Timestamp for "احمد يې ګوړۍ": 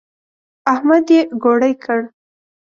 0.73-1.73